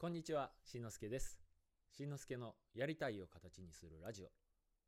[0.00, 1.40] こんにちは、しんのすけです。
[1.90, 4.28] しんのすけのやりたいを形にするラジオ。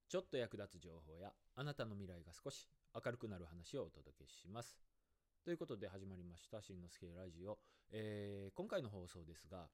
[0.08, 4.79] ちょっと役立つ情報やあなたの未来が少し明るくなる話をお届けします。
[5.45, 7.59] ということで始まりました、しんのすけラジオ。
[7.91, 9.69] えー今回の放送ですが、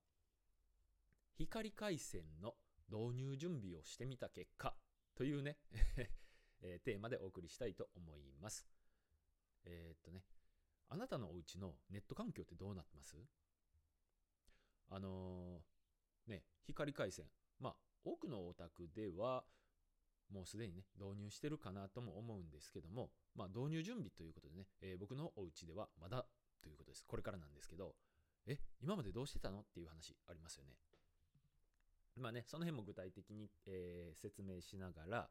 [1.37, 2.55] 光回線の
[2.89, 4.75] 導入準備をしてみた結果
[5.15, 5.59] というね、
[6.63, 8.67] えーテーマでお送りしたいと思います。
[9.65, 10.25] えーっとね、
[10.89, 13.19] あなたのお家のネット環境ってどうなってます？
[14.89, 17.27] あのーね、光回線。
[17.61, 19.45] まあ、多くのお宅では、
[20.31, 26.27] もうすでにね、導入してるかなとも思うんですけども、まあ、導入準備ということでね、えー僕のお家ではまだ
[26.63, 27.05] ということです。
[27.07, 27.95] これからなんですけど、
[28.47, 30.75] え、今までどうしてたのっていう話ありますよね。
[32.17, 35.31] まあね、その辺も具体的に、えー説明しながら、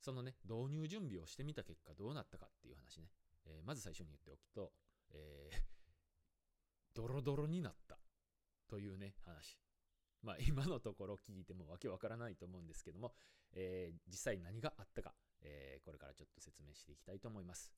[0.00, 3.10] そのね、導入準備をしてみた結果どうなったかっていう話ね。
[3.44, 4.72] えーまず最初に言っておくと、
[5.10, 5.76] えー
[6.94, 7.98] ドロドロになった
[8.68, 9.58] というね、話。
[10.22, 13.14] まあ今のところ聞いてもわけわからないと思うんですけども、
[13.52, 17.72] えー実際何があったか、えーこれからちょっと説明していきたいと思います。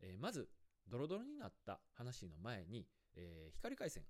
[0.00, 0.48] えーまず、
[0.88, 4.04] ドロドロになった話の前に、え光回線、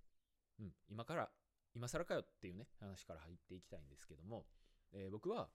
[0.61, 1.31] うん、今から、
[1.75, 4.47] 今更かよっていうね、話から入っていきたいんですけども、
[4.93, 5.51] え僕は、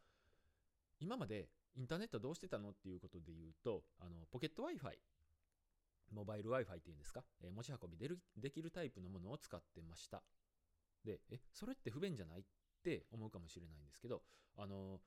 [1.00, 4.98] 今までインターネットどうしてたのっていうことで言うと、あのポケット Wi-Fi、
[6.12, 10.24] モバイル Wi-Fi っていうんですか、えー持ち運びでるできるタイプのものを使ってました。
[11.04, 12.44] で、え、それって不便じゃないっ
[12.84, 14.24] て思うかもしれないんですけど、
[14.58, 15.00] あの、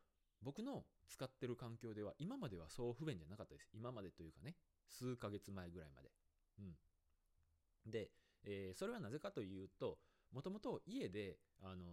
[0.42, 3.68] 僕の使ってる環境では今まではそう不便じゃなかったです。
[3.74, 4.56] 今までというかね、
[4.88, 6.10] 数ヶ月前ぐらいまで。
[6.58, 6.76] うん。
[7.86, 8.10] で、
[8.44, 9.98] えーそれはなぜかというと、
[10.32, 11.84] もともと家で、あの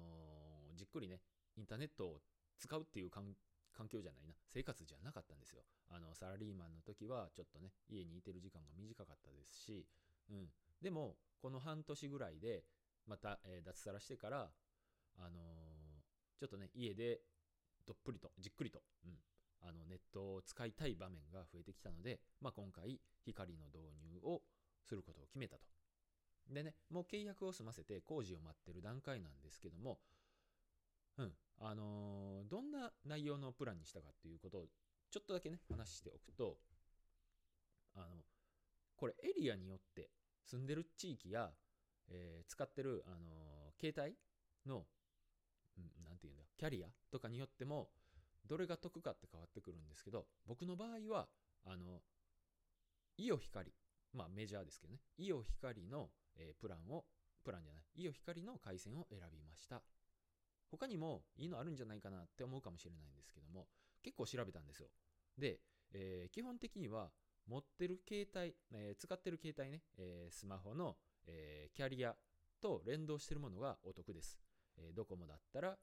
[0.73, 1.21] ーじっくりね、
[1.55, 2.21] インターネットを
[2.59, 3.35] 使うっていう環
[3.77, 5.61] 環境じゃないな、生活じゃなかったんですよ。
[5.89, 9.85] あの、サラリーマンの時は、ちょっとね、家にいてる時間が短かったですし、
[10.31, 10.49] うん。
[10.81, 12.63] でも、この半年ぐらいで、
[13.05, 14.49] また、えー脱サラしてから、
[15.17, 15.67] あのー
[16.39, 17.21] ちょっとね、家で
[17.85, 19.17] どっぷりと、じっくりと、うん、
[19.61, 24.43] あのネットを使いたい場面が増えてきたので、まあ、今回、光の導入を
[24.83, 25.61] することを決めたと。
[26.53, 29.99] でね、もう契約を済ませて工事を待ってる段階なんですけども、
[31.17, 34.65] うん、あのどんな内容のプランにしたかっていうことを
[35.09, 36.57] ちょっとだけね、話しておくと、
[37.95, 38.23] あの、
[38.95, 40.09] これエリアによって
[40.45, 41.51] 住んでる地域や、
[42.09, 44.15] えー使ってる、あの携帯
[44.65, 44.85] の、
[45.77, 47.89] うんていうんだ、キャリアとかによっても、
[48.45, 51.27] どれが得かって変わってくるんですけど、僕の場合は、
[51.65, 52.01] あの、
[53.17, 53.73] イオ光、
[54.13, 57.05] まあメジャーですけどね、イオ光の、えープランを、
[57.43, 59.81] プランじゃない、イオ光の回線を選びました。
[60.69, 63.67] 他にもいいのあるんじゃないかなって思うかもしれないんですけども、
[64.03, 64.89] 結構調べたんですよ。
[65.37, 65.59] で、
[65.93, 67.11] えー基本的には
[67.47, 72.15] 持ってる携帯、えー使ってる携帯ね、えースマホの、えキャリア
[72.61, 74.39] と連動してるものがお得です。
[74.77, 75.77] えードコモだったら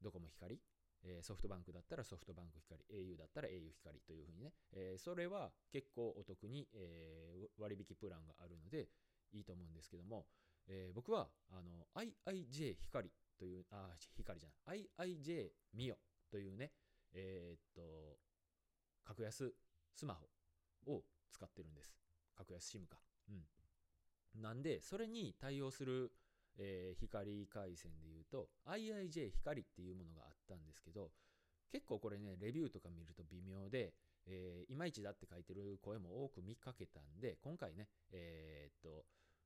[0.00, 0.60] ドコモ光、
[1.02, 8.88] えソフトバンクだったらソフトバンク光、au だったら au 光というふうにね、えそれは結構お得に、え割引プランがあるので
[9.32, 10.26] いいと思うんですけども、
[10.66, 15.96] え僕はあの IIJ 光という、あ、光じゃない、IIJ ミオ
[16.30, 16.72] というね、
[17.12, 18.18] えーっと、
[19.04, 19.54] 格安
[19.94, 21.94] スマホを使ってるんです。
[22.34, 22.98] 格安 SIM か。
[23.28, 23.32] う
[24.38, 24.42] ん。
[24.42, 26.12] なんで、それに対応する、
[26.56, 31.10] えー光回線で言うと、IIJ 光っていうものがあったんですけど、
[31.70, 33.94] 結構これね、レビューとか見ると微妙で、
[34.26, 39.04] えーいまいちだって書いてる声も多く見かけたんで、今回ね、えーっと、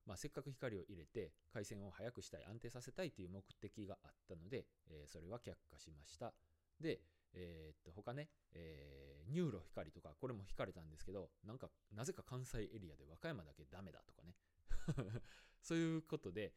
[0.08, 6.32] まあ、せっかく光を入れて回線を速くしたい安定させたいという目的があったので、えーそれは却下しました。
[6.80, 7.00] で、
[7.34, 14.34] えーっと他ね、えー NURO 光とかこれも惹かれたんですけどなんかなぜか関西エリアで和歌山だけダメだとかね。
[15.60, 16.54] そういうことで、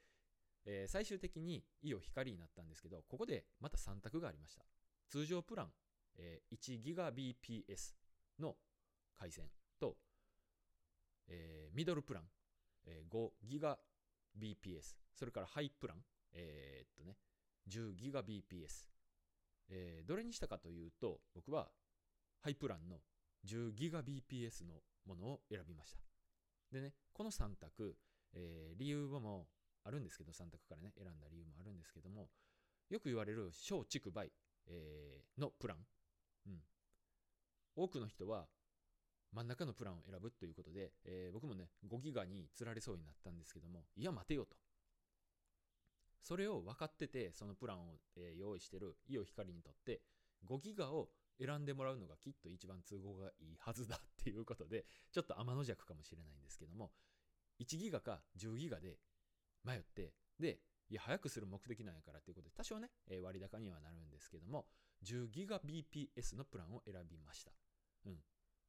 [0.63, 4.65] えー最終的にイオ光になったんですけどここでまた3択がありました。
[5.09, 5.73] 通常プラン、
[6.15, 7.95] えー 1GBps
[8.39, 8.55] の
[9.13, 9.97] 回線と、
[11.27, 12.29] えーミドルプラン。
[12.85, 13.29] えー
[14.35, 15.97] 5GBps、それからハイプラン、
[16.33, 17.17] えーっとね、
[17.69, 18.89] 10GBps、
[19.69, 21.69] えーどれにしたかというと、僕は
[22.39, 23.01] ハイプランの
[23.45, 25.99] 10GBps のものを選びました。
[26.71, 27.97] でね、この3択、
[28.33, 29.47] えー理由も
[29.83, 32.29] あるんですけど、3択からね、選んだ理由もあるんですけども、
[32.89, 34.31] よく言われる小畜梅、
[34.67, 35.77] えーのプラン、
[36.47, 36.61] うん。
[37.75, 38.47] 多くの人は
[39.33, 44.57] 真ん中のプランを選ぶということで、えー僕もね、5ギガに釣られそうになったんですけども、いや、待てよと。
[46.21, 50.01] それを分かってて、そのプランを、えー用意してるイオ光にとって、
[50.45, 56.91] 5ギガを選んでもらうのがきっと一番都合がいいはずだっていうことで、ちょっと天の弱かもしれないんですけども、
[57.59, 58.99] 1ギガか10ギガで
[59.63, 64.67] 迷って、で、いや、早くする目的なんやからっていうことで、多少ね、えー割高にはなるんですけども、
[65.03, 67.53] 10GBps のプランを選びました。
[68.05, 68.17] うん。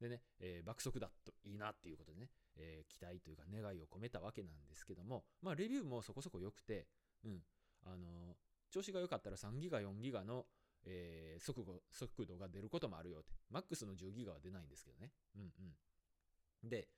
[0.03, 6.87] でね、えー爆速だといいなっていうことでね、えー期待というか願いを込めたわけなんですけども、まあ、レビューもそこそこ良くて、
[7.23, 7.39] うん。
[7.85, 8.35] あのー
[8.69, 10.45] 調子が良かったら3ギガ、4ギガの、
[10.85, 13.33] えー速度速度が出ることもあるよって。
[13.49, 15.11] マックスの10ギガは出ないんですけどね。
[15.37, 15.41] うん
[16.63, 16.69] うん。
[16.69, 16.89] で、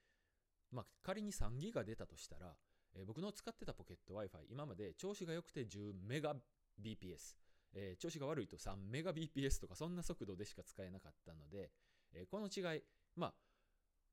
[0.72, 2.56] まあ、仮に3ギガ出たとしたら、
[2.96, 6.34] えー僕の使ってたポケット Wi-Fi、今まで調子が良くて10メガ
[6.82, 7.36] BPS、
[7.74, 11.70] えー調子が悪いと3メガ BPS とかそんな速度でしか使えなかったので、
[12.16, 12.82] えこの違い、
[13.16, 13.34] まあ、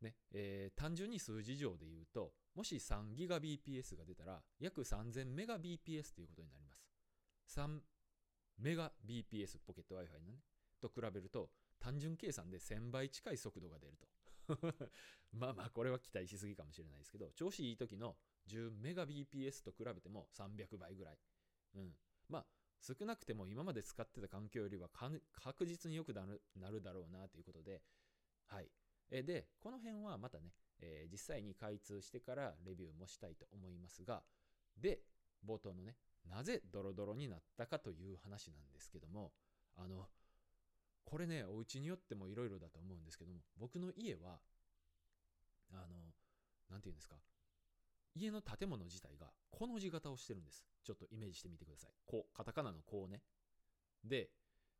[0.02, 6.86] ね、えー単純に数字上で言うと、もし3ギガ BPS が出たら、約3000メガ BPS ということになります。
[7.58, 7.80] 3
[8.58, 10.40] メガ BPS ポケット Wi-Fi のね、
[10.80, 14.08] と比べると、単純計算で1000倍近い速度が出ると。
[15.32, 18.16] まあまあ、これは期待しすぎかもしれないですけど、調子いい時の
[18.48, 21.18] 10メガ BPS と比べても300倍ぐらい。
[21.74, 21.96] うん。
[22.28, 22.46] まあ、
[22.82, 24.88] 少なくても今まで使ってた環境よりは
[25.40, 27.80] 確実に良くなるなるだろうなということで、
[28.48, 28.68] はい。
[29.10, 34.22] えで、この辺はまたね、えー実際に開通してからレビューもしたいと思いますが、
[34.76, 35.00] で、
[35.46, 35.96] 冒頭のね、
[36.28, 39.32] なぜドロドロになったかという話なんですけども、
[39.76, 40.08] あの、
[41.04, 44.40] これね、お家によってもいろいろだと思うんですけども、僕の家は、
[45.72, 46.14] あの、
[46.70, 47.16] なんていうんですか、
[48.14, 50.64] 家の建物自体がこの字型をしてるんです。
[50.82, 51.90] ちょっとイメージしてみてください。
[52.06, 53.22] こう、カタカナのこうね。
[54.04, 54.30] で、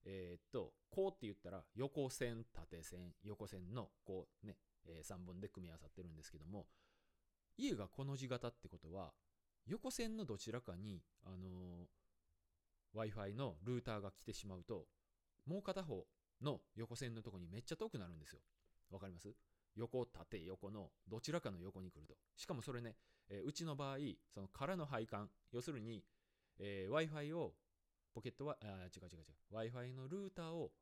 [0.05, 6.67] えーっと、こうって言ったら、横線、縦線、横線のこうね、え3本で組み合わさってるんですけども、
[7.57, 9.13] 家がこの字型ってことは、
[9.67, 11.87] 横線のどちらかに、あの
[12.95, 14.87] Wi-Fi のルーターが来てしまうと、
[15.47, 16.05] もう片方
[16.41, 18.41] の横線のとこにめっちゃ遠くなるんですよ。
[18.91, 19.33] わかります？
[19.75, 22.15] 横、縦、横のどちらかの横に来ると。
[22.37, 22.97] しかもそれね、
[23.29, 23.97] えーうちの場合、
[24.33, 26.05] その空の配管、要するに、
[26.59, 27.55] えー Wi-Fi を、
[28.15, 30.73] ポケットは、あ違う違う違う、Wi-Fi のルーターを、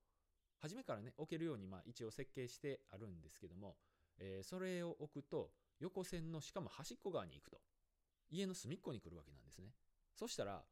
[0.59, 3.77] 初めからね、置けるように、まあ一応設計してあるんですけども、
[4.19, 7.61] えーそれを置くと、横線のしかも端っこ側に行くと。
[8.31, 9.73] 家の隅っこに来るわけなんですね。
[10.15, 10.65] そしたら、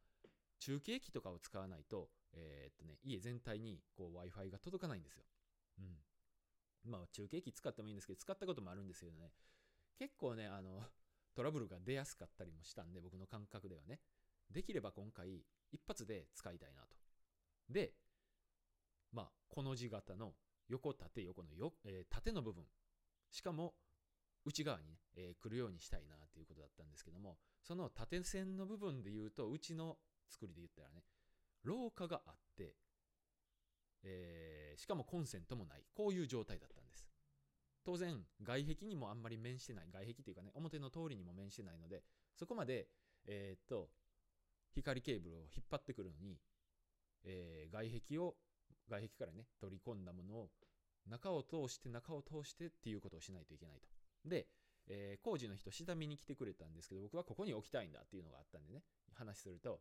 [0.61, 5.25] 中継機とかを使わないと、えーっとね、家全体にこう Wi-Fi が届かないんですよ。
[5.79, 5.97] うん。
[6.89, 9.33] まあ、中継機使ってもいいんですけど、使ったこともあるんですけどね、
[9.99, 10.83] 結構ね、あの、
[11.35, 14.01] トラブルが出やすかったりもしたんで、僕の感覚ではね。
[14.51, 16.97] できれば今回、一発で使いたいなと。
[17.69, 17.93] で、
[19.13, 20.35] まあ、この字型の
[20.69, 22.65] 横、縦、横のよ、えー縦の部分。
[23.31, 23.75] しかも、
[24.45, 29.99] 内側にね、えー来るようにしたいなっていうことだったんですけども、その縦線の部分で言うと、うちの
[30.29, 31.05] 作りで言ったらね、
[31.63, 32.75] 廊下があって、
[34.79, 35.85] しかもコンセントもない。
[35.93, 37.09] こういう状態だったんです。
[37.85, 39.91] 当然、外壁にもあんまり面してない。
[39.91, 42.05] 外壁っていうかね、表の通りにも面してないので、
[42.37, 42.89] そこまで、
[43.27, 43.91] えーっと、
[44.75, 46.39] 光ケーブルを引っ張ってくるのに、
[47.25, 48.37] えー外壁を、
[48.89, 50.51] 外壁からね、取り込んだものを、
[51.07, 53.89] 中を通して、中を通してっていうことをしないといけないと。
[54.29, 54.47] で、
[54.87, 58.83] えー工事の人、下見に来てくれたんですけど、僕はここに置きたいんだっていうのがあったんでね、
[59.15, 59.81] 話すると、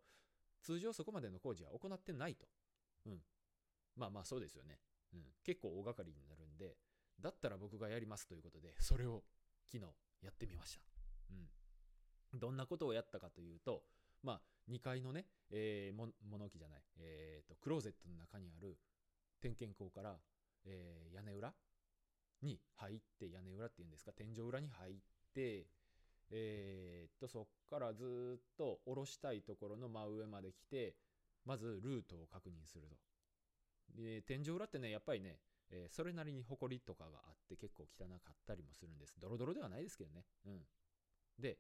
[0.62, 2.48] 通常そこまでの工事は行ってないと。
[3.06, 3.22] うん。
[3.98, 4.80] まあまあそうですよね。
[5.14, 5.22] うん。
[5.44, 6.78] 結構大掛かりになるんで、
[7.20, 9.24] だったら僕がやりますということで、それを
[9.72, 9.92] 昨日
[10.22, 10.82] やってみました。
[11.32, 12.40] うん。
[12.40, 13.84] どんなことをやったかというと、
[14.24, 14.42] まあ
[14.72, 18.78] 2階のね、えー、物置じゃない、えーと、クローゼットの中にある
[19.42, 20.18] 点検口から、
[20.66, 21.54] えー屋根裏
[22.42, 24.96] に入って、屋根裏っていうんですか、天井裏に入っ
[25.34, 25.68] て、
[26.30, 30.96] えーっと、そっからずっと下ろしたいところの真上まで来て、
[31.46, 32.98] まずルートを確認すると。
[33.96, 35.40] で、天井裏ってね、やっぱりね、
[35.70, 39.16] えーそれなりに埃とかがあって結構汚かったりもするんです。
[39.20, 40.26] ドロドロではないですけどね。
[40.46, 40.62] うん。
[41.40, 41.58] で、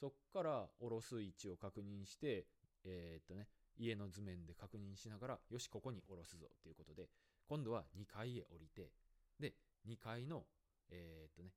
[0.00, 2.46] そっから下ろす位置を確認して、
[2.84, 7.10] えーっとね、家の図面で確認しながら、よし、ここに下ろすぞっていうことで、
[7.48, 8.92] 今度は2階へ降りて、
[9.38, 9.54] で、
[9.86, 10.46] 2階の、
[10.90, 11.52] えーっとね、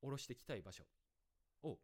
[0.00, 0.84] 下ろしてきたい場所
[1.62, 1.78] を、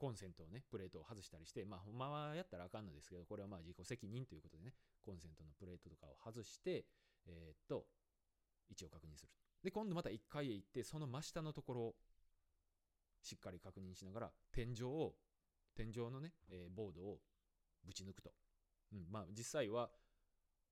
[0.00, 4.72] コンセントをね、プレートを外したりして、まあ、ほんまはやったらあかんのですけど、これはまあ自己責任ということでね、
[5.04, 6.86] コンセントのプレートとかを外して、
[7.26, 7.84] えーっと、
[8.70, 9.30] 位置を確認する。
[9.62, 11.94] で、今度また1階へ行って、その真下のところを
[13.20, 15.12] しっかり確認しながら、天井を、
[15.76, 17.18] 天井のね、えーボードを
[17.84, 18.32] ぶち抜くと。
[18.92, 19.90] うん、まあ実際は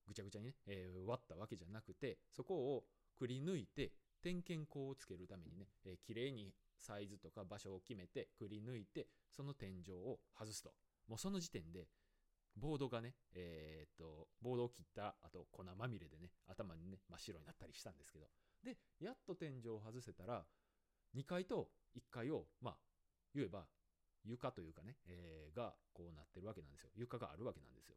[0.06, 3.92] ぐちゃぐちゃにね、えー割ったわけじゃなくて、そこをくり抜いて、
[4.22, 10.72] 点検口をつけるためにね、えー、綺麗にサイズとか場所を決めて、くり抜いて、その天井を外すと。
[11.08, 11.88] もうその時点で、
[12.56, 18.26] ボードがね、えーっと、ボードを切った後、粉まみれでね、頭にね、真っ白になったりしたんですけど。
[18.64, 20.44] で、やっと天井を外せたら、
[21.14, 22.76] 2階と1階を、まあ、
[23.34, 23.66] 言えば、
[24.24, 26.90] 床というかね、えーがこうなってるわけなんですよ。
[26.94, 27.96] 床があるわけなんですよ。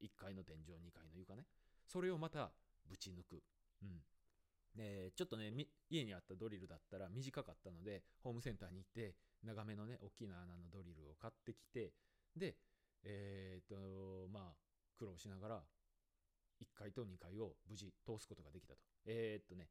[0.00, 1.46] 1階の天井、2階の床ね。
[1.86, 2.52] それをまた
[2.88, 3.42] ぶち抜く。
[3.82, 4.02] うん。
[4.76, 5.52] で、ちょっとね、
[5.88, 11.92] 家にあったドリルだったら短かったので、ホームセンターに行って、長めのね、大きな穴のドリルを買ってきて、
[12.36, 12.56] で、
[13.02, 14.56] えーっと、まあ、
[14.98, 15.62] 苦労しながら、
[16.60, 18.80] 1階と2階を無事通すことができたと。
[19.06, 19.68] えーっとね、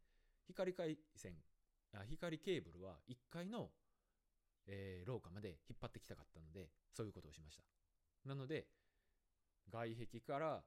[0.47, 1.35] 光回線、
[1.93, 3.69] あ光ケーブルは1階の、
[4.67, 7.63] えー廊下まで引っ張ってきたかったので、そういうことをしました。
[8.27, 8.67] なので、
[9.69, 10.63] 外壁から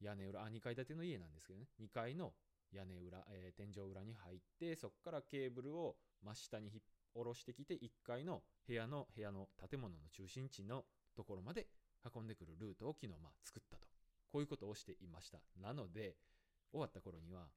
[0.00, 2.32] 屋根裏、あ、2階建ての家なんですけどね、2階の
[2.72, 6.70] 屋根裏、えー天井裏に入って、そこからケーブルを真下に
[7.14, 11.66] 下ろしてきて、1階の部屋の部屋の建物の中心地のところまで
[12.14, 13.86] 運んでくるルートを昨日まあ作ったと。
[14.32, 15.38] こういうことをしていました。
[15.60, 16.16] なので、
[16.72, 17.48] 終わった頃には、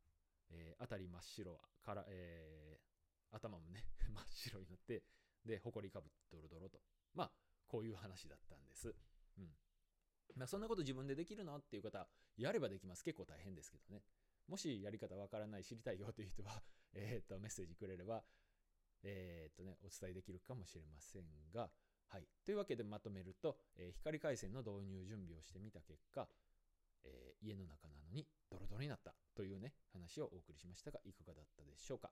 [0.51, 2.87] えー辺り真っ白から、えー
[3.35, 3.83] 頭もね、
[4.13, 5.03] 真っ白になって、
[5.43, 6.81] で、埃かぶってドロドロと。
[7.13, 7.31] まあ、
[7.67, 8.95] こういう話だったんです。
[9.37, 9.57] うん。
[10.35, 13.03] まあ、そんなこと自分でできるのっていう方、やればできます。
[13.03, 14.03] 結構大変ですけどね。
[14.47, 16.63] もしやり方わからない、知りたいよという人は、
[16.93, 18.23] えーっと、メッセージくれれば、
[19.03, 21.71] えーっとね、お伝えできるかもしれませんが、
[22.07, 22.27] はい。
[22.45, 26.29] というわけでまとめると、えー光回線の導入準備をしてみた結果、
[27.03, 32.11] えー家の中なのにドロドロになったというね、話をお送りしましたが、いかがだったでしょうか。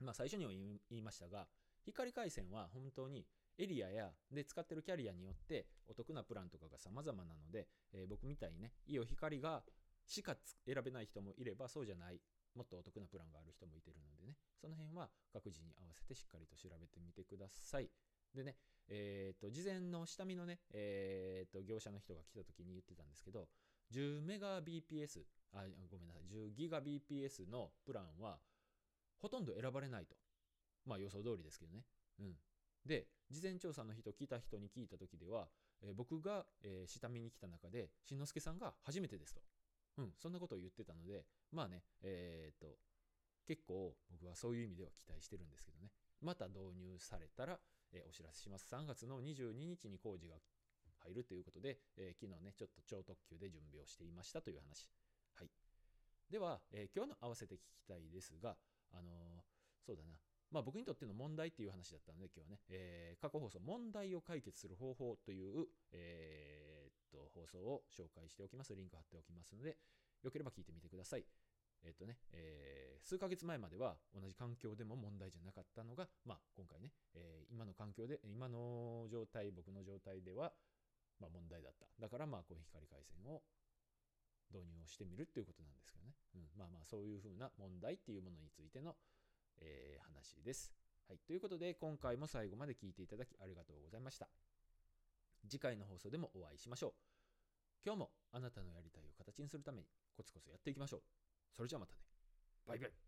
[0.00, 1.48] まあ、最初にも言いましたが、
[1.82, 9.64] 光回線は本当にエリアやで使ってるキャリアによってお得なプランとかが様々なので、えー僕みたいにね、イオ光が
[10.06, 12.20] しか選べない人もいれば、そうじゃない、
[12.54, 17.90] もっとお得なプランがある人もいてるのでね、その辺は各自に合わせてしっかりと調べてみてください。
[18.34, 18.56] でね、
[18.88, 23.48] えっ、と、事前の下見のね、えっ、と、業者の人が来た時に言ってたんですけど、
[23.92, 28.38] 10メガ BPS、あ、ごめんなさい、10ギガ BPS のプランは、
[29.18, 30.16] ほとんど選ばれないと。
[30.84, 31.84] まあ予想通りですけどね。
[32.20, 32.34] うん。
[32.84, 35.48] で、事前調査の人、来た人に聞いた時では、
[35.82, 39.40] えー僕が、えー下見に来た中で、しんのすけさんが初めてですと。
[39.98, 42.76] うん、そんなことを言ってたので、まあね、えーっと、
[43.46, 45.90] 結構僕はそういう意味では期待してるんですけどね。
[46.20, 47.58] また導入されたら、
[47.92, 48.66] えーお知らせします。
[48.74, 50.36] 3月の22日に工事が
[51.04, 54.88] 入るということで、えー昨日ね、ちょっと超特急で準備をしていましたという話。
[55.34, 55.50] はい。
[56.30, 58.56] では、えー今日の合わせて聞きたいですが、
[58.92, 59.44] あの
[59.86, 60.18] そうだな。
[60.50, 66.75] まあ僕にとっての問題っていう話だったので今日はね、え過去放送問題を解決する方法という、え
[67.10, 68.74] と放送を紹介しておきます。
[68.74, 69.76] リンク貼っておきますので、
[70.22, 71.24] よければ聞いてみてください。
[71.84, 80.52] えっとね、えー数ヶ月前までは同じ環境でも問題じゃなかったのが、まあ今回ね、えー今の環境で、今の状態、僕の状態では、
[81.20, 81.86] まあ問題だった。
[82.00, 83.42] だからまあこういう光回線を
[84.50, 86.14] 導入をしてみるっていうことなんですけどね。
[86.34, 88.96] うん、まあまあそういうふうな問題っていうものについての、
[89.58, 90.72] えー話です。
[91.06, 91.18] はい。
[91.26, 94.28] ということで今回も最後まで聞いていただきありがとうございました。
[95.48, 96.92] 次回の放送でもお会いしましょう。
[97.84, 99.86] 今日もあなたのやりたいを形にするために
[100.16, 101.02] コツコツやっていきましょう。
[101.56, 102.00] それじゃあまたね。
[102.66, 103.05] バイバイ。